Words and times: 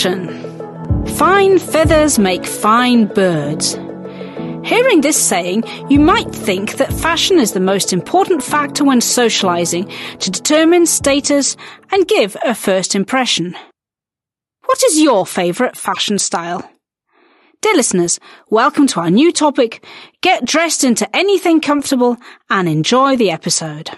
Fine 0.00 1.58
feathers 1.58 2.18
make 2.18 2.46
fine 2.46 3.04
birds. 3.04 3.74
Hearing 4.64 5.02
this 5.02 5.20
saying, 5.20 5.64
you 5.90 6.00
might 6.00 6.30
think 6.30 6.78
that 6.78 6.90
fashion 6.92 7.38
is 7.38 7.52
the 7.52 7.60
most 7.60 7.92
important 7.92 8.42
factor 8.42 8.82
when 8.82 9.02
socializing 9.02 9.92
to 10.20 10.30
determine 10.30 10.86
status 10.86 11.54
and 11.92 12.08
give 12.08 12.34
a 12.46 12.54
first 12.54 12.94
impression. 12.94 13.54
What 14.64 14.82
is 14.84 15.02
your 15.02 15.26
favourite 15.26 15.76
fashion 15.76 16.18
style? 16.18 16.64
Dear 17.60 17.74
listeners, 17.74 18.18
welcome 18.48 18.86
to 18.86 19.00
our 19.00 19.10
new 19.10 19.32
topic. 19.32 19.84
Get 20.22 20.46
dressed 20.46 20.82
into 20.82 21.14
anything 21.14 21.60
comfortable 21.60 22.16
and 22.48 22.70
enjoy 22.70 23.16
the 23.16 23.30
episode. 23.30 23.90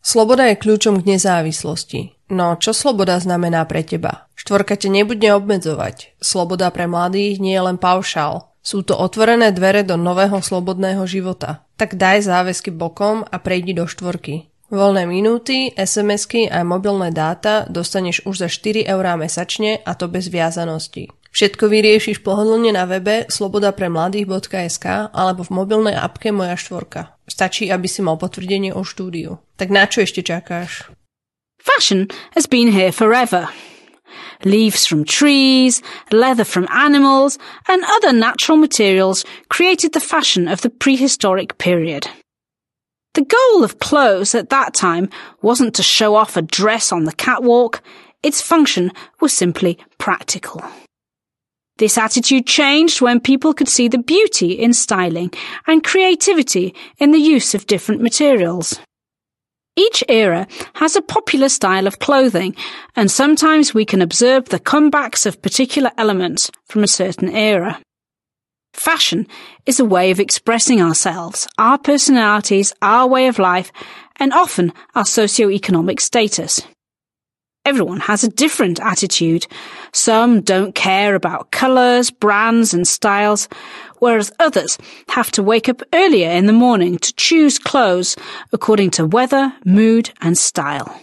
Sloboda 0.00 0.48
je 0.48 0.56
kľúčom 0.56 1.04
k 1.04 1.12
nezávislosti. 1.12 2.15
No, 2.26 2.58
čo 2.58 2.74
sloboda 2.74 3.22
znamená 3.22 3.62
pre 3.70 3.86
teba? 3.86 4.26
Štvorka 4.34 4.74
te 4.74 4.90
nebude 4.90 5.30
obmedzovať. 5.30 6.18
Sloboda 6.18 6.74
pre 6.74 6.90
mladých 6.90 7.38
nie 7.38 7.54
je 7.54 7.62
len 7.62 7.78
paušál. 7.78 8.50
Sú 8.66 8.82
to 8.82 8.98
otvorené 8.98 9.54
dvere 9.54 9.86
do 9.86 9.94
nového 9.94 10.42
slobodného 10.42 11.06
života. 11.06 11.62
Tak 11.78 11.94
daj 11.94 12.26
záväzky 12.26 12.74
bokom 12.74 13.22
a 13.22 13.36
prejdi 13.38 13.78
do 13.78 13.86
štvorky. 13.86 14.50
Voľné 14.66 15.06
minúty, 15.06 15.70
SMS-ky 15.78 16.50
a 16.50 16.66
mobilné 16.66 17.14
dáta 17.14 17.70
dostaneš 17.70 18.26
už 18.26 18.42
za 18.42 18.48
4 18.50 18.82
eurá 18.90 19.14
mesačne 19.14 19.78
a 19.86 19.94
to 19.94 20.10
bez 20.10 20.26
viazanosti. 20.26 21.06
Všetko 21.30 21.70
vyriešiš 21.70 22.26
pohodlne 22.26 22.74
na 22.74 22.90
webe 22.90 23.30
slobodapremladých.sk 23.30 25.14
alebo 25.14 25.46
v 25.46 25.54
mobilnej 25.54 25.94
apke 25.94 26.34
Moja 26.34 26.58
štvorka. 26.58 27.14
Stačí, 27.30 27.70
aby 27.70 27.86
si 27.86 28.02
mal 28.02 28.18
potvrdenie 28.18 28.74
o 28.74 28.82
štúdiu. 28.82 29.38
Tak 29.54 29.70
na 29.70 29.86
čo 29.86 30.02
ešte 30.02 30.26
čakáš? 30.26 30.90
Fashion 31.74 32.08
has 32.32 32.46
been 32.46 32.68
here 32.68 32.92
forever. 32.92 33.48
Leaves 34.44 34.86
from 34.86 35.04
trees, 35.04 35.82
leather 36.12 36.44
from 36.44 36.68
animals, 36.70 37.38
and 37.66 37.82
other 37.84 38.12
natural 38.12 38.56
materials 38.56 39.24
created 39.48 39.92
the 39.92 40.00
fashion 40.00 40.46
of 40.46 40.60
the 40.60 40.70
prehistoric 40.70 41.58
period. 41.58 42.06
The 43.14 43.24
goal 43.24 43.64
of 43.64 43.80
clothes 43.80 44.34
at 44.34 44.50
that 44.50 44.74
time 44.74 45.08
wasn't 45.42 45.74
to 45.74 45.82
show 45.82 46.14
off 46.14 46.36
a 46.36 46.42
dress 46.42 46.92
on 46.92 47.04
the 47.04 47.12
catwalk, 47.12 47.82
its 48.22 48.40
function 48.40 48.92
was 49.20 49.32
simply 49.32 49.78
practical. 49.98 50.62
This 51.78 51.98
attitude 51.98 52.46
changed 52.46 53.00
when 53.00 53.20
people 53.20 53.52
could 53.52 53.68
see 53.68 53.88
the 53.88 53.98
beauty 53.98 54.52
in 54.52 54.72
styling 54.72 55.32
and 55.66 55.82
creativity 55.82 56.74
in 56.98 57.10
the 57.10 57.18
use 57.18 57.54
of 57.54 57.66
different 57.66 58.02
materials. 58.02 58.78
Each 59.78 60.02
era 60.08 60.46
has 60.74 60.96
a 60.96 61.02
popular 61.02 61.50
style 61.50 61.86
of 61.86 61.98
clothing, 61.98 62.56
and 62.96 63.10
sometimes 63.10 63.74
we 63.74 63.84
can 63.84 64.00
observe 64.00 64.46
the 64.46 64.58
comebacks 64.58 65.26
of 65.26 65.42
particular 65.42 65.90
elements 65.98 66.50
from 66.64 66.82
a 66.82 66.88
certain 66.88 67.28
era. 67.28 67.78
Fashion 68.72 69.26
is 69.66 69.78
a 69.78 69.84
way 69.84 70.10
of 70.10 70.18
expressing 70.18 70.80
ourselves, 70.80 71.46
our 71.58 71.76
personalities, 71.78 72.72
our 72.80 73.06
way 73.06 73.26
of 73.26 73.38
life, 73.38 73.70
and 74.16 74.32
often 74.32 74.72
our 74.94 75.04
socio-economic 75.04 76.00
status. 76.00 76.62
Everyone 77.66 78.00
has 78.00 78.22
a 78.22 78.28
different 78.28 78.78
attitude. 78.80 79.46
Some 79.92 80.40
don't 80.40 80.74
care 80.74 81.14
about 81.14 81.50
colours, 81.50 82.10
brands 82.10 82.72
and 82.72 82.86
styles, 82.86 83.48
whereas 83.98 84.32
others 84.38 84.78
have 85.08 85.30
to 85.32 85.42
wake 85.42 85.68
up 85.68 85.82
earlier 85.92 86.30
in 86.30 86.46
the 86.46 86.52
morning 86.52 86.98
to 86.98 87.14
choose 87.14 87.58
clothes 87.58 88.16
according 88.52 88.90
to 88.90 89.06
weather, 89.06 89.52
mood 89.64 90.10
and 90.20 90.36
style. 90.36 91.00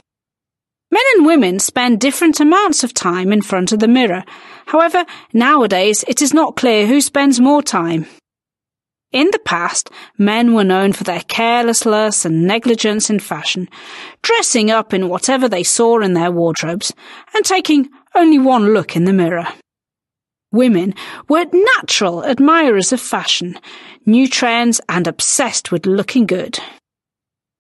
Men 0.91 1.03
and 1.15 1.25
women 1.25 1.59
spend 1.59 1.99
different 1.99 2.39
amounts 2.39 2.83
of 2.83 2.93
time 2.93 3.33
in 3.33 3.41
front 3.41 3.71
of 3.71 3.79
the 3.79 3.87
mirror. 3.87 4.23
However, 4.67 5.05
nowadays 5.33 6.05
it 6.07 6.21
is 6.21 6.33
not 6.33 6.55
clear 6.55 6.85
who 6.85 7.01
spends 7.01 7.39
more 7.39 7.63
time. 7.63 8.05
In 9.11 9.29
the 9.31 9.39
past, 9.39 9.91
men 10.17 10.53
were 10.55 10.63
known 10.63 10.91
for 10.91 11.03
their 11.03 11.21
carelessness 11.21 12.25
and 12.25 12.47
negligence 12.47 13.09
in 13.11 13.19
fashion, 13.19 13.69
dressing 14.23 14.71
up 14.71 14.91
in 14.91 15.07
whatever 15.07 15.47
they 15.47 15.63
saw 15.63 15.99
in 15.99 16.13
their 16.13 16.31
wardrobes, 16.31 16.93
and 17.35 17.45
taking 17.45 17.89
only 18.15 18.39
one 18.39 18.73
look 18.73 18.95
in 18.95 19.05
the 19.05 19.13
mirror. 19.13 19.47
Women 20.53 20.93
were 21.27 21.47
natural 21.51 22.23
admirers 22.23 22.93
of 22.93 23.01
fashion, 23.01 23.59
new 24.05 24.27
trends, 24.27 24.79
and 24.87 25.07
obsessed 25.07 25.71
with 25.71 25.87
looking 25.87 26.27
good. 26.27 26.59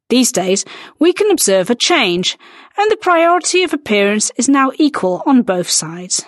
These 0.09 0.31
days, 0.31 0.63
we 0.99 1.11
can 1.11 1.31
observe 1.31 1.71
a 1.71 1.75
change, 1.75 2.37
and 2.77 2.91
the 2.91 2.97
priority 2.97 3.63
of 3.63 3.73
appearance 3.73 4.31
is 4.37 4.47
now 4.47 4.71
equal 4.77 5.23
on 5.25 5.41
both 5.41 5.71
sides. 5.71 6.23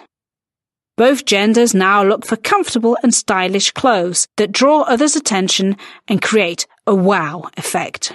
Both 0.98 1.26
genders 1.26 1.76
now 1.76 2.04
look 2.04 2.26
for 2.26 2.36
comfortable 2.36 2.98
and 3.04 3.14
stylish 3.14 3.70
clothes 3.70 4.28
that 4.38 4.52
draw 4.52 4.82
others' 4.82 5.16
attention 5.16 5.78
and 6.08 6.20
create 6.20 6.66
a 6.88 6.96
wow 6.96 7.44
effect. 7.58 8.14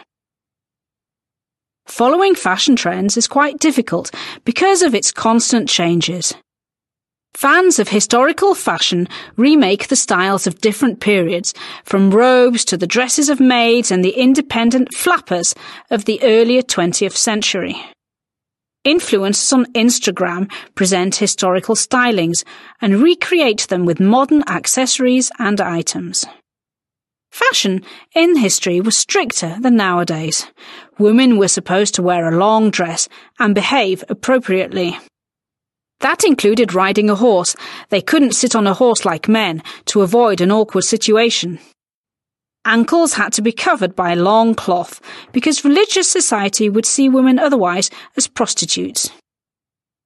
Following 1.86 2.34
fashion 2.34 2.74
trends 2.74 3.16
is 3.16 3.28
quite 3.28 3.60
difficult 3.60 4.12
because 4.44 4.82
of 4.82 4.96
its 4.96 5.12
constant 5.12 5.68
changes. 5.68 6.34
Fans 7.40 7.78
of 7.78 7.88
historical 7.88 8.54
fashion 8.54 9.08
remake 9.38 9.88
the 9.88 9.96
styles 9.96 10.46
of 10.46 10.60
different 10.60 11.00
periods, 11.00 11.54
from 11.84 12.10
robes 12.10 12.66
to 12.66 12.76
the 12.76 12.86
dresses 12.86 13.30
of 13.30 13.40
maids 13.40 13.90
and 13.90 14.04
the 14.04 14.10
independent 14.10 14.92
flappers 14.92 15.54
of 15.90 16.04
the 16.04 16.22
earlier 16.22 16.60
20th 16.60 17.16
century. 17.16 17.82
Influencers 18.86 19.54
on 19.54 19.64
Instagram 19.72 20.52
present 20.74 21.16
historical 21.16 21.74
stylings 21.74 22.44
and 22.82 23.02
recreate 23.02 23.68
them 23.68 23.86
with 23.86 24.00
modern 24.00 24.42
accessories 24.46 25.30
and 25.38 25.62
items. 25.62 26.26
Fashion 27.32 27.82
in 28.14 28.36
history 28.36 28.82
was 28.82 28.98
stricter 28.98 29.56
than 29.60 29.76
nowadays. 29.76 30.46
Women 30.98 31.38
were 31.38 31.48
supposed 31.48 31.94
to 31.94 32.02
wear 32.02 32.28
a 32.28 32.36
long 32.36 32.70
dress 32.70 33.08
and 33.38 33.54
behave 33.54 34.04
appropriately. 34.10 34.98
That 36.00 36.24
included 36.24 36.74
riding 36.74 37.10
a 37.10 37.14
horse. 37.14 37.54
They 37.90 38.00
couldn't 38.00 38.34
sit 38.34 38.56
on 38.56 38.66
a 38.66 38.74
horse 38.74 39.04
like 39.04 39.28
men 39.28 39.62
to 39.86 40.02
avoid 40.02 40.40
an 40.40 40.50
awkward 40.50 40.84
situation. 40.84 41.58
Ankles 42.64 43.14
had 43.14 43.32
to 43.34 43.42
be 43.42 43.52
covered 43.52 43.96
by 43.96 44.14
long 44.14 44.54
cloth 44.54 45.00
because 45.32 45.64
religious 45.64 46.10
society 46.10 46.68
would 46.68 46.84
see 46.84 47.08
women 47.08 47.38
otherwise 47.38 47.90
as 48.16 48.26
prostitutes. 48.26 49.10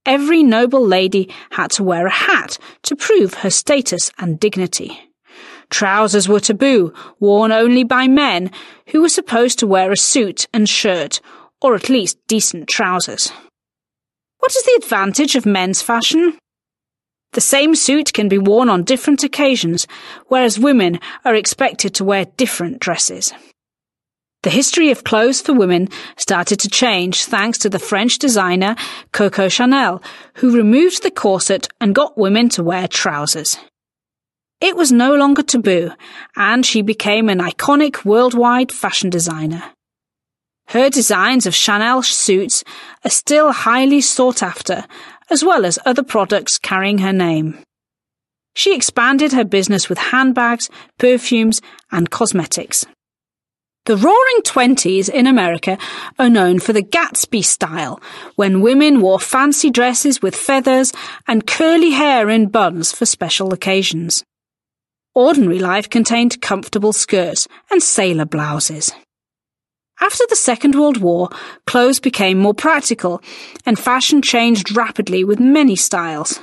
Every 0.07 0.43
noble 0.43 0.87
lady 0.87 1.33
had 1.51 1.71
to 1.73 1.83
wear 1.83 2.07
a 2.07 2.13
hat 2.13 2.59
to 2.83 2.95
prove 2.95 3.35
her 3.35 3.51
status 3.51 4.13
and 4.19 4.39
dignity. 4.39 4.99
Trousers 5.71 6.29
were 6.29 6.41
taboo, 6.41 6.93
worn 7.19 7.51
only 7.51 7.85
by 7.85 8.07
men 8.07 8.51
who 8.89 9.01
were 9.01 9.09
supposed 9.09 9.59
to 9.59 9.67
wear 9.67 9.91
a 9.91 9.97
suit 9.97 10.47
and 10.53 10.69
shirt, 10.69 11.21
or 11.63 11.75
at 11.75 11.89
least 11.89 12.19
decent 12.29 12.69
trousers. 12.69 13.33
What 14.39 14.55
is 14.55 14.63
the 14.63 14.81
advantage 14.83 15.37
of 15.37 15.47
men's 15.47 15.83
fashion? 15.83 16.39
The 17.33 17.41
same 17.41 17.75
suit 17.75 18.13
can 18.13 18.29
be 18.29 18.39
worn 18.39 18.69
on 18.69 18.85
different 18.85 19.25
occasions, 19.25 19.87
whereas 20.29 20.59
women 20.59 21.01
are 21.25 21.35
expected 21.35 21.95
to 21.95 22.05
wear 22.05 22.27
different 22.37 22.79
dresses. 22.79 23.33
The 24.45 24.51
history 24.51 24.91
of 24.91 25.05
clothes 25.05 25.41
for 25.41 25.55
women 25.55 25.89
started 26.17 26.61
to 26.61 26.69
change 26.69 27.25
thanks 27.25 27.57
to 27.59 27.71
the 27.71 27.79
French 27.79 28.19
designer 28.19 28.77
Coco 29.11 29.49
Chanel, 29.49 30.03
who 30.35 30.55
removed 30.55 31.03
the 31.03 31.11
corset 31.11 31.67
and 31.81 31.95
got 31.95 32.19
women 32.19 32.51
to 32.51 32.63
wear 32.63 32.87
trousers. 32.87 33.57
It 34.61 34.77
was 34.77 34.93
no 34.93 35.15
longer 35.15 35.43
taboo, 35.43 35.93
and 36.37 36.65
she 36.65 36.83
became 36.83 37.29
an 37.29 37.39
iconic 37.39 38.05
worldwide 38.05 38.71
fashion 38.71 39.11
designer. 39.11 39.73
Her 40.69 40.91
designs 40.91 41.47
of 41.47 41.55
Chanel 41.55 42.03
suits 42.03 42.65
are 43.05 43.11
still 43.11 43.53
highly 43.53 44.01
sought 44.01 44.43
after 44.43 44.85
as 45.31 45.45
well 45.45 45.65
as 45.65 45.79
other 45.85 46.03
products 46.03 46.59
carrying 46.59 46.99
her 46.99 47.13
name. 47.13 47.59
She 48.55 48.75
expanded 48.75 49.33
her 49.33 49.45
business 49.45 49.89
with 49.89 49.99
handbags, 49.99 50.71
perfumes, 50.99 51.61
and 51.91 52.11
cosmetics. 52.11 52.87
The 53.87 53.97
Roaring 53.97 54.43
Twenties 54.45 55.09
in 55.09 55.27
America 55.27 55.77
are 56.19 56.31
known 56.31 56.59
for 56.59 56.73
the 56.73 56.83
Gatsby 56.83 57.45
style, 57.45 58.01
when 58.37 58.63
women 58.63 59.01
wore 59.01 59.21
fancy 59.21 59.71
dresses 59.71 60.23
with 60.23 60.35
feathers 60.35 60.93
and 61.27 61.47
curly 61.47 61.91
hair 61.91 62.31
in 62.31 62.49
buns 62.49 62.93
for 62.93 63.05
special 63.05 63.53
occasions. 63.53 64.25
Ordinary 65.15 65.59
life 65.59 65.91
contained 65.91 66.41
comfortable 66.41 66.93
skirts 66.93 67.47
and 67.71 67.83
sailor 67.83 68.25
blouses. 68.25 68.93
After 70.01 70.25
the 70.29 70.37
Second 70.37 70.75
World 70.75 70.99
War, 70.99 71.29
clothes 71.67 72.01
became 72.01 72.39
more 72.39 72.55
practical, 72.55 73.23
and 73.65 73.79
fashion 73.79 74.23
changed 74.23 74.77
rapidly 74.77 75.25
with 75.25 75.39
many 75.39 75.77
styles. 75.77 76.41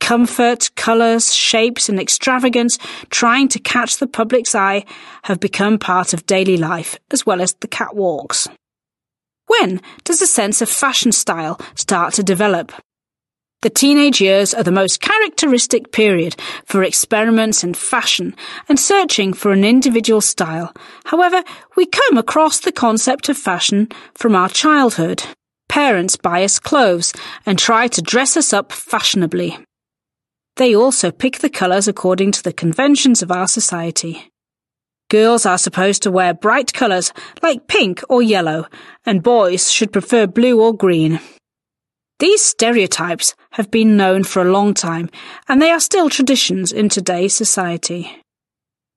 Comfort, 0.00 0.70
colours, 0.76 1.34
shapes, 1.34 1.88
and 1.88 1.98
extravagance 2.00 2.78
trying 3.10 3.48
to 3.48 3.58
catch 3.58 3.96
the 3.98 4.06
public's 4.06 4.54
eye 4.54 4.84
have 5.24 5.40
become 5.40 5.78
part 5.78 6.12
of 6.12 6.26
daily 6.26 6.56
life, 6.56 6.98
as 7.10 7.26
well 7.26 7.40
as 7.40 7.54
the 7.54 7.68
catwalks. 7.68 8.48
When 9.46 9.80
does 10.04 10.22
a 10.22 10.26
sense 10.26 10.62
of 10.62 10.68
fashion 10.68 11.12
style 11.12 11.60
start 11.74 12.14
to 12.14 12.22
develop? 12.22 12.72
The 13.62 13.70
teenage 13.70 14.20
years 14.20 14.52
are 14.52 14.62
the 14.62 14.70
most 14.70 15.00
characteristic 15.00 15.90
period 15.90 16.36
for 16.66 16.82
experiments 16.82 17.64
in 17.64 17.72
fashion 17.74 18.36
and 18.68 18.78
searching 18.78 19.32
for 19.32 19.50
an 19.50 19.64
individual 19.64 20.20
style. 20.20 20.74
However, 21.04 21.42
we 21.74 21.86
come 21.86 22.18
across 22.18 22.60
the 22.60 22.72
concept 22.72 23.28
of 23.28 23.38
fashion 23.38 23.88
from 24.14 24.36
our 24.36 24.50
childhood. 24.50 25.22
Parents 25.68 26.16
buy 26.16 26.44
us 26.44 26.58
clothes 26.58 27.12
and 27.46 27.58
try 27.58 27.88
to 27.88 28.02
dress 28.02 28.36
us 28.36 28.52
up 28.52 28.72
fashionably. 28.72 29.58
They 30.56 30.74
also 30.76 31.10
pick 31.10 31.38
the 31.38 31.50
colours 31.50 31.88
according 31.88 32.32
to 32.32 32.42
the 32.42 32.52
conventions 32.52 33.22
of 33.22 33.30
our 33.30 33.48
society. 33.48 34.30
Girls 35.08 35.46
are 35.46 35.58
supposed 35.58 36.02
to 36.02 36.10
wear 36.10 36.34
bright 36.34 36.72
colours 36.72 37.12
like 37.42 37.68
pink 37.68 38.02
or 38.08 38.22
yellow, 38.22 38.66
and 39.04 39.22
boys 39.22 39.70
should 39.70 39.92
prefer 39.92 40.26
blue 40.26 40.60
or 40.60 40.74
green. 40.74 41.20
These 42.18 42.42
stereotypes 42.42 43.34
have 43.52 43.70
been 43.70 43.96
known 43.96 44.24
for 44.24 44.40
a 44.40 44.50
long 44.50 44.72
time, 44.72 45.10
and 45.48 45.60
they 45.60 45.70
are 45.70 45.80
still 45.80 46.08
traditions 46.08 46.72
in 46.72 46.88
today's 46.88 47.34
society. 47.34 48.22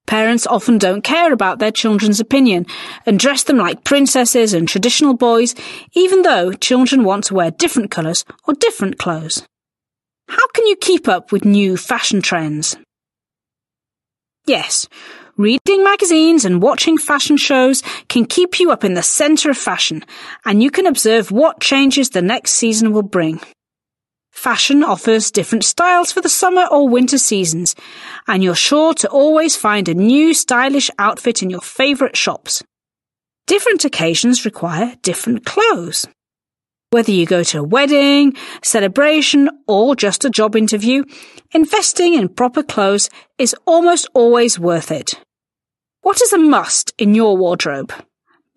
Parents 0.08 0.48
often 0.48 0.78
don't 0.78 1.04
care 1.04 1.34
about 1.34 1.60
their 1.60 1.72
children's 1.72 2.20
opinion 2.20 2.66
and 3.06 3.20
dress 3.20 3.44
them 3.44 3.58
like 3.58 3.84
princesses 3.84 4.54
and 4.54 4.68
traditional 4.68 5.14
boys, 5.14 5.54
even 5.94 6.22
though 6.22 6.54
children 6.54 7.04
want 7.04 7.26
to 7.26 7.34
wear 7.34 7.52
different 7.52 7.92
colours 7.92 8.24
or 8.48 8.54
different 8.54 8.98
clothes. 8.98 9.44
How 10.30 10.48
can 10.54 10.66
you 10.66 10.78
keep 10.78 11.08
up 11.08 11.32
with 11.32 11.44
new 11.44 11.76
fashion 11.76 12.22
trends? 12.22 12.78
Yes, 14.46 14.88
reading 15.40 15.86
magazines 15.86 16.44
and 16.44 16.62
watching 16.62 16.98
fashion 16.98 17.38
shows 17.38 17.82
can 18.10 18.26
keep 18.26 18.60
you 18.60 18.72
up 18.72 18.84
in 18.84 18.94
the 18.94 19.02
centre 19.02 19.50
of 19.50 19.58
fashion, 19.58 20.04
and 20.44 20.62
you 20.62 20.70
can 20.70 20.86
observe 20.86 21.32
what 21.32 21.62
changes 21.62 22.10
the 22.10 22.22
next 22.22 22.52
season 22.52 22.92
will 22.92 23.04
bring. 23.04 23.40
Fashion 24.32 24.84
offers 24.84 25.32
different 25.32 25.64
styles 25.64 26.12
for 26.12 26.20
the 26.20 26.28
summer 26.28 26.66
or 26.70 26.90
winter 26.90 27.18
seasons, 27.18 27.74
and 28.28 28.44
you're 28.44 28.54
sure 28.54 28.94
to 28.94 29.08
always 29.08 29.56
find 29.56 29.88
a 29.88 29.94
new 29.94 30.34
stylish 30.34 30.92
outfit 31.00 31.42
in 31.42 31.50
your 31.50 31.62
favourite 31.62 32.18
shops. 32.18 32.62
Different 33.48 33.86
occasions 33.86 34.44
require 34.44 34.98
different 35.04 35.46
clothes. 35.46 36.06
Whether 36.90 37.14
you 37.14 37.26
go 37.26 37.44
to 37.44 37.60
a 37.60 37.64
wedding, 37.64 38.36
celebration, 38.62 39.50
or 39.68 39.96
just 39.96 40.26
a 40.26 40.30
job 40.30 40.58
interview, 40.58 41.06
investing 41.54 42.16
in 42.16 42.28
proper 42.28 42.62
clothes 42.62 43.10
is 43.38 43.56
almost 43.66 44.06
always 44.14 44.60
worth 44.60 44.92
it. 44.92 45.14
What 46.02 46.22
is 46.22 46.34
a 46.34 46.38
must 46.38 46.94
in 46.98 47.16
your 47.16 47.38
wardrobe? 47.38 47.94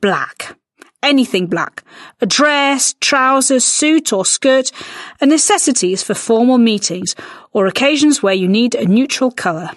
Black 0.01 0.57
anything 1.03 1.47
black. 1.47 1.83
A 2.21 2.27
dress, 2.27 2.95
trousers, 3.01 3.65
suit 3.65 4.13
or 4.13 4.25
skirt 4.25 4.71
are 5.21 5.27
necessities 5.27 6.03
for 6.03 6.15
formal 6.15 6.59
meetings 6.59 7.15
or 7.53 7.67
occasions 7.67 8.23
where 8.23 8.35
you 8.35 8.49
need 8.49 8.75
a 8.75 8.87
neutral 8.87 9.31
colour. 9.31 9.71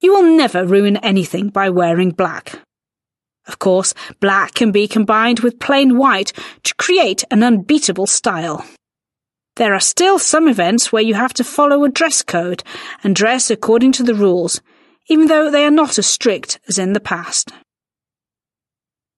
You 0.00 0.12
will 0.12 0.36
never 0.36 0.66
ruin 0.66 0.96
anything 0.98 1.48
by 1.48 1.70
wearing 1.70 2.10
black. 2.10 2.60
Of 3.46 3.58
course, 3.58 3.94
black 4.20 4.54
can 4.54 4.72
be 4.72 4.88
combined 4.88 5.40
with 5.40 5.60
plain 5.60 5.96
white 5.96 6.32
to 6.64 6.74
create 6.74 7.24
an 7.30 7.42
unbeatable 7.42 8.06
style. 8.06 8.64
There 9.56 9.74
are 9.74 9.80
still 9.80 10.18
some 10.18 10.48
events 10.48 10.92
where 10.92 11.02
you 11.02 11.14
have 11.14 11.34
to 11.34 11.44
follow 11.44 11.84
a 11.84 11.88
dress 11.88 12.22
code 12.22 12.64
and 13.04 13.14
dress 13.14 13.50
according 13.50 13.92
to 13.92 14.02
the 14.02 14.14
rules, 14.14 14.60
even 15.08 15.26
though 15.26 15.50
they 15.50 15.64
are 15.64 15.70
not 15.70 15.98
as 15.98 16.06
strict 16.06 16.58
as 16.68 16.78
in 16.78 16.92
the 16.92 17.00
past. 17.00 17.50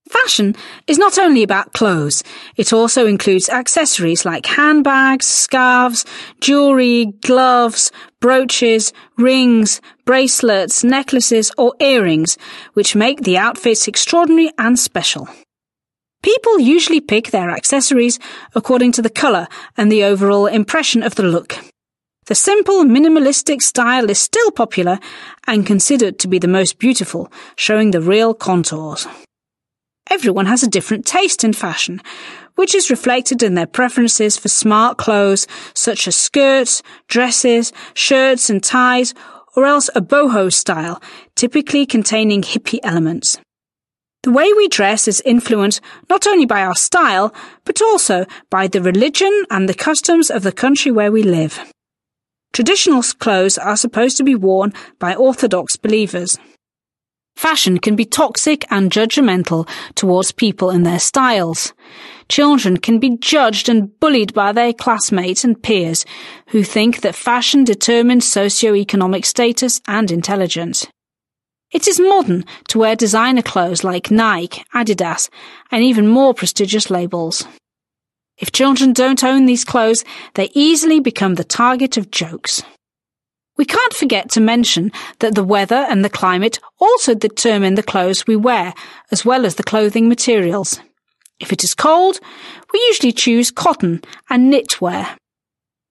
Fashion 0.08 0.54
is 0.86 0.98
not 0.98 1.18
only 1.18 1.42
about 1.42 1.72
clothes, 1.72 2.22
it 2.56 2.72
also 2.72 3.06
includes 3.06 3.48
accessories 3.48 4.24
like 4.24 4.44
handbags, 4.44 5.26
scarves, 5.26 6.04
jewellery, 6.40 7.06
gloves, 7.22 7.90
brooches, 8.20 8.92
rings, 9.16 9.80
bracelets, 10.04 10.84
necklaces, 10.84 11.50
or 11.56 11.74
earrings, 11.80 12.36
which 12.74 12.94
make 12.94 13.22
the 13.22 13.38
outfits 13.38 13.88
extraordinary 13.88 14.50
and 14.58 14.78
special. 14.78 15.26
People 16.22 16.58
usually 16.58 17.00
pick 17.00 17.30
their 17.30 17.50
accessories 17.50 18.18
according 18.54 18.92
to 18.92 19.02
the 19.02 19.10
colour 19.10 19.46
and 19.76 19.90
the 19.90 20.04
overall 20.04 20.46
impression 20.46 21.02
of 21.02 21.14
the 21.14 21.22
look. 21.22 21.58
The 22.26 22.34
simple, 22.34 22.84
minimalistic 22.84 23.60
style 23.60 24.08
is 24.08 24.18
still 24.18 24.50
popular 24.50 24.98
and 25.46 25.66
considered 25.66 26.18
to 26.20 26.28
be 26.28 26.38
the 26.38 26.48
most 26.48 26.78
beautiful, 26.78 27.30
showing 27.54 27.90
the 27.90 28.00
real 28.00 28.32
contours. 28.32 29.06
Everyone 30.08 30.46
has 30.46 30.62
a 30.62 30.68
different 30.68 31.04
taste 31.04 31.44
in 31.44 31.52
fashion, 31.52 32.00
which 32.54 32.74
is 32.74 32.88
reflected 32.88 33.42
in 33.42 33.56
their 33.56 33.66
preferences 33.66 34.38
for 34.38 34.48
smart 34.48 34.96
clothes 34.96 35.46
such 35.74 36.08
as 36.08 36.16
skirts, 36.16 36.82
dresses, 37.08 37.74
shirts 37.92 38.48
and 38.48 38.62
ties, 38.62 39.12
or 39.54 39.66
else 39.66 39.90
a 39.94 40.00
boho 40.00 40.50
style, 40.50 41.02
typically 41.36 41.84
containing 41.84 42.40
hippie 42.40 42.80
elements. 42.82 43.38
The 44.22 44.32
way 44.32 44.50
we 44.54 44.68
dress 44.68 45.06
is 45.06 45.20
influenced 45.26 45.82
not 46.08 46.26
only 46.26 46.46
by 46.46 46.62
our 46.62 46.74
style, 46.74 47.34
but 47.64 47.82
also 47.82 48.24
by 48.48 48.66
the 48.66 48.80
religion 48.80 49.44
and 49.50 49.68
the 49.68 49.74
customs 49.74 50.30
of 50.30 50.42
the 50.42 50.52
country 50.52 50.90
where 50.90 51.12
we 51.12 51.22
live. 51.22 51.60
Traditional 52.54 53.02
clothes 53.18 53.58
are 53.58 53.76
supposed 53.76 54.16
to 54.16 54.22
be 54.22 54.36
worn 54.36 54.72
by 55.00 55.16
Orthodox 55.16 55.76
believers. 55.76 56.38
Fashion 57.34 57.78
can 57.78 57.96
be 57.96 58.04
toxic 58.04 58.64
and 58.70 58.92
judgmental 58.92 59.68
towards 59.96 60.30
people 60.30 60.70
and 60.70 60.86
their 60.86 61.00
styles. 61.00 61.72
Children 62.28 62.76
can 62.76 63.00
be 63.00 63.16
judged 63.16 63.68
and 63.68 63.98
bullied 63.98 64.32
by 64.34 64.52
their 64.52 64.72
classmates 64.72 65.42
and 65.42 65.60
peers 65.60 66.06
who 66.50 66.62
think 66.62 67.00
that 67.00 67.16
fashion 67.16 67.64
determines 67.64 68.30
socio-economic 68.30 69.26
status 69.26 69.80
and 69.88 70.12
intelligence. 70.12 70.86
It 71.72 71.88
is 71.88 71.98
modern 71.98 72.44
to 72.68 72.78
wear 72.78 72.94
designer 72.94 73.42
clothes 73.42 73.82
like 73.82 74.12
Nike, 74.12 74.64
Adidas, 74.72 75.28
and 75.72 75.82
even 75.82 76.06
more 76.06 76.32
prestigious 76.34 76.88
labels. 76.88 77.48
If 78.38 78.52
children 78.52 78.92
don't 78.92 79.22
own 79.22 79.46
these 79.46 79.64
clothes, 79.64 80.04
they 80.34 80.50
easily 80.54 81.00
become 81.00 81.36
the 81.36 81.44
target 81.44 81.96
of 81.96 82.10
jokes. 82.10 82.62
We 83.56 83.64
can't 83.64 83.94
forget 83.94 84.30
to 84.30 84.40
mention 84.40 84.90
that 85.20 85.36
the 85.36 85.44
weather 85.44 85.86
and 85.88 86.04
the 86.04 86.10
climate 86.10 86.58
also 86.80 87.14
determine 87.14 87.76
the 87.76 87.84
clothes 87.84 88.26
we 88.26 88.34
wear, 88.34 88.74
as 89.12 89.24
well 89.24 89.46
as 89.46 89.54
the 89.54 89.62
clothing 89.62 90.08
materials. 90.08 90.80
If 91.38 91.52
it 91.52 91.62
is 91.62 91.74
cold, 91.74 92.18
we 92.72 92.80
usually 92.88 93.12
choose 93.12 93.52
cotton 93.52 94.02
and 94.28 94.52
knitwear. 94.52 95.16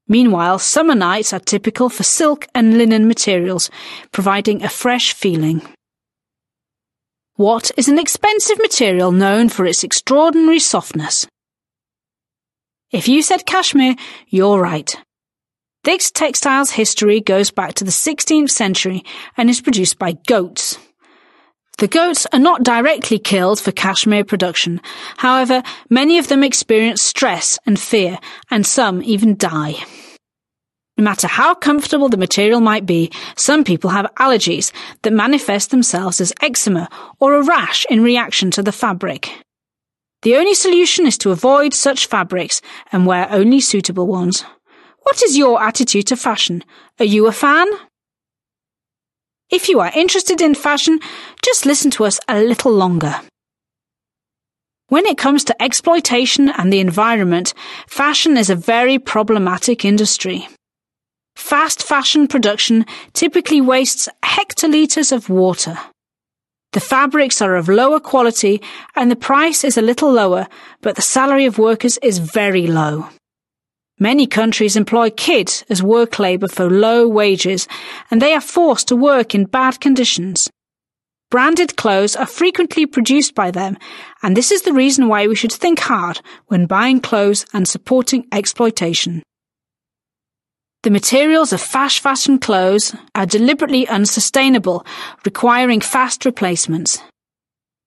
Meanwhile, 0.07 0.59
summer 0.59 0.95
nights 0.95 1.31
are 1.31 1.39
typical 1.39 1.87
for 1.87 2.03
silk 2.03 2.47
and 2.53 2.77
linen 2.77 3.07
materials, 3.07 3.69
providing 4.11 4.61
a 4.61 4.69
fresh 4.69 5.13
feeling. 5.13 5.61
What 7.35 7.71
is 7.77 7.87
an 7.87 7.97
expensive 7.97 8.59
material 8.59 9.11
known 9.11 9.47
for 9.47 9.65
its 9.65 9.83
extraordinary 9.83 10.59
softness? 10.59 11.25
If 12.93 13.07
you 13.07 13.23
said 13.23 13.47
cashmere, 13.47 13.95
you're 14.29 14.59
right. 14.59 14.95
This 15.83 16.11
textile's 16.11 16.69
history 16.69 17.21
goes 17.21 17.49
back 17.49 17.73
to 17.75 17.83
the 17.83 17.89
16th 17.89 18.51
century 18.51 19.03
and 19.35 19.49
is 19.49 19.61
produced 19.61 19.97
by 19.97 20.11
goats. 20.27 20.77
The 21.79 21.87
goats 21.87 22.27
are 22.31 22.39
not 22.39 22.61
directly 22.61 23.17
killed 23.17 23.59
for 23.59 23.71
cashmere 23.71 24.23
production. 24.23 24.79
However, 25.17 25.63
many 25.89 26.19
of 26.19 26.27
them 26.27 26.43
experience 26.43 27.01
stress 27.01 27.57
and 27.65 27.79
fear, 27.79 28.19
and 28.51 28.63
some 28.63 29.01
even 29.01 29.37
die. 29.37 29.73
No 30.95 31.03
matter 31.03 31.27
how 31.27 31.55
comfortable 31.55 32.09
the 32.09 32.17
material 32.17 32.61
might 32.61 32.85
be, 32.85 33.11
some 33.35 33.63
people 33.63 33.89
have 33.89 34.13
allergies 34.19 34.71
that 35.01 35.11
manifest 35.13 35.71
themselves 35.71 36.21
as 36.21 36.31
eczema 36.41 36.87
or 37.19 37.33
a 37.33 37.43
rash 37.43 37.87
in 37.89 38.03
reaction 38.03 38.51
to 38.51 38.61
the 38.61 38.71
fabric. 38.71 39.42
The 40.23 40.37
only 40.37 40.53
solution 40.53 41.05
is 41.05 41.17
to 41.19 41.31
avoid 41.31 41.73
such 41.73 42.07
fabrics 42.07 42.61
and 42.93 43.05
wear 43.05 43.27
only 43.29 43.59
suitable 43.59 44.07
ones. 44.07 44.45
What 45.01 45.21
is 45.21 45.37
your 45.37 45.61
attitude 45.61 46.07
to 46.07 46.15
fashion? 46.15 46.63
Are 46.99 47.05
you 47.05 47.27
a 47.27 47.33
fan? 47.33 47.67
If 49.49 49.67
you 49.67 49.81
are 49.81 49.91
interested 49.93 50.41
in 50.41 50.55
fashion, 50.55 50.99
just 51.43 51.65
listen 51.65 51.91
to 51.91 52.05
us 52.05 52.21
a 52.29 52.41
little 52.41 52.71
longer. 52.71 53.19
When 54.87 55.05
it 55.05 55.17
comes 55.17 55.43
to 55.45 55.61
exploitation 55.61 56.49
and 56.49 56.71
the 56.71 56.79
environment, 56.79 57.53
fashion 57.87 58.37
is 58.37 58.49
a 58.49 58.55
very 58.55 58.99
problematic 58.99 59.83
industry. 59.83 60.47
Fast 61.35 61.83
fashion 61.83 62.27
production 62.27 62.85
typically 63.11 63.59
wastes 63.59 64.07
hectolitres 64.23 65.11
of 65.11 65.29
water. 65.29 65.77
The 66.73 66.79
fabrics 66.79 67.39
are 67.39 67.55
of 67.55 67.69
lower 67.69 67.99
quality 67.99 68.59
and 68.95 69.09
the 69.09 69.15
price 69.15 69.63
is 69.63 69.77
a 69.77 69.81
little 69.81 70.11
lower, 70.11 70.47
but 70.81 70.95
the 70.95 71.03
salary 71.03 71.45
of 71.45 71.59
workers 71.59 71.99
is 71.99 72.17
very 72.17 72.65
low. 72.65 73.09
Many 73.99 74.25
countries 74.25 74.75
employ 74.75 75.11
kids 75.11 75.63
as 75.69 75.83
work 75.83 76.17
labour 76.17 76.47
for 76.47 76.67
low 76.69 77.07
wages, 77.07 77.67
and 78.09 78.19
they 78.19 78.33
are 78.33 78.41
forced 78.41 78.87
to 78.87 78.95
work 78.95 79.35
in 79.35 79.45
bad 79.45 79.79
conditions. 79.79 80.49
Branded 81.29 81.77
clothes 81.77 82.15
are 82.15 82.25
frequently 82.25 82.87
produced 82.87 83.35
by 83.35 83.51
them, 83.51 83.77
and 84.23 84.35
this 84.35 84.51
is 84.51 84.63
the 84.63 84.73
reason 84.73 85.07
why 85.07 85.27
we 85.27 85.35
should 85.35 85.51
think 85.51 85.79
hard 85.79 86.21
when 86.47 86.65
buying 86.65 86.99
clothes 86.99 87.45
and 87.53 87.67
supporting 87.67 88.27
exploitation. 88.31 89.21
The 90.83 90.91
materials 90.91 91.53
of 91.53 91.61
fast 91.61 92.01
fashion 92.01 92.39
clothes 92.39 92.93
are 93.15 93.25
deliberately 93.25 93.87
unsustainable, 93.87 94.85
requiring 95.23 95.79
fast 95.79 96.25
replacements. 96.25 97.01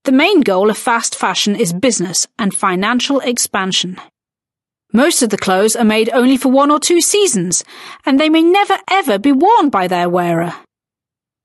The 0.05 0.13
main 0.13 0.41
goal 0.41 0.71
of 0.71 0.79
fast 0.79 1.15
fashion 1.15 1.57
is 1.57 1.75
business 1.75 2.27
and 2.39 2.55
financial 2.55 3.21
expansion. 3.21 4.01
Most 4.95 5.21
of 5.21 5.29
the 5.29 5.37
clothes 5.37 5.77
are 5.77 5.85
made 5.85 6.09
only 6.15 6.39
for 6.39 6.49
one 6.49 6.71
or 6.71 6.81
two 6.81 7.03
seasons, 7.03 7.65
and 8.07 8.19
they 8.19 8.31
may 8.31 8.43
never 8.43 8.79
ever 8.91 9.19
be 9.19 9.33
worn 9.33 9.69
by 9.69 9.89
their 9.89 10.09
wearer. 10.09 10.55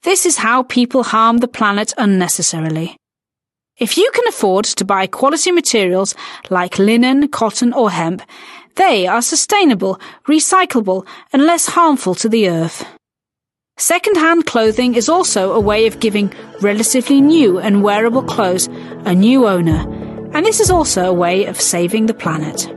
This 0.03 0.25
is 0.25 0.37
how 0.37 0.63
people 0.63 1.03
harm 1.03 1.39
the 1.39 1.49
planet 1.49 1.93
unnecessarily. 1.97 2.95
If 3.77 3.97
you 3.97 4.09
can 4.13 4.27
afford 4.27 4.65
to 4.65 4.85
buy 4.85 5.07
quality 5.07 5.51
materials 5.51 6.15
like 6.49 6.79
linen, 6.79 7.27
cotton, 7.27 7.73
or 7.73 7.89
hemp, 7.89 8.21
they 8.75 9.07
are 9.07 9.21
sustainable, 9.21 9.99
recyclable, 10.27 11.05
and 11.33 11.45
less 11.45 11.67
harmful 11.67 12.15
to 12.15 12.29
the 12.29 12.49
earth. 12.49 12.85
Second-hand 13.77 14.45
clothing 14.45 14.95
is 14.95 15.09
also 15.09 15.53
a 15.53 15.59
way 15.59 15.87
of 15.87 15.99
giving 15.99 16.31
relatively 16.61 17.19
new 17.19 17.57
and 17.57 17.83
wearable 17.83 18.21
clothes 18.23 18.67
a 19.05 19.15
new 19.15 19.47
owner, 19.47 19.87
and 20.33 20.45
this 20.45 20.59
is 20.59 20.69
also 20.69 21.05
a 21.05 21.13
way 21.13 21.45
of 21.45 21.59
saving 21.59 22.05
the 22.05 22.13
planet. 22.13 22.67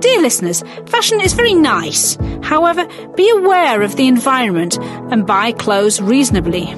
Dear 0.00 0.22
listeners, 0.22 0.62
fashion 0.86 1.20
is 1.20 1.34
very 1.34 1.52
nice. 1.52 2.16
However, 2.42 2.86
be 3.16 3.28
aware 3.30 3.82
of 3.82 3.96
the 3.96 4.08
environment 4.08 4.78
and 5.10 5.26
buy 5.26 5.52
clothes 5.52 6.00
reasonably. 6.00 6.74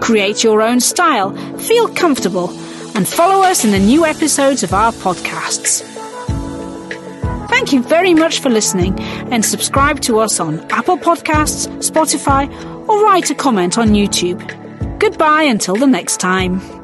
Create 0.00 0.42
your 0.42 0.62
own 0.62 0.80
style, 0.80 1.36
feel 1.58 1.88
comfortable, 1.88 2.48
and 2.94 3.06
follow 3.06 3.42
us 3.42 3.64
in 3.64 3.72
the 3.72 3.78
new 3.78 4.06
episodes 4.06 4.62
of 4.62 4.72
our 4.72 4.92
podcasts. 4.92 5.99
Thank 7.60 7.74
you 7.74 7.82
very 7.82 8.14
much 8.14 8.40
for 8.40 8.48
listening 8.48 8.98
and 9.30 9.44
subscribe 9.44 10.00
to 10.00 10.18
us 10.18 10.40
on 10.40 10.60
Apple 10.70 10.96
Podcasts, 10.96 11.68
Spotify, 11.80 12.48
or 12.88 13.04
write 13.04 13.28
a 13.28 13.34
comment 13.34 13.76
on 13.76 13.88
YouTube. 13.88 14.40
Goodbye 14.98 15.42
until 15.42 15.76
the 15.76 15.86
next 15.86 16.20
time. 16.20 16.79